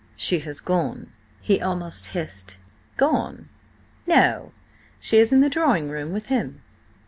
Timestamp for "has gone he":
0.39-1.61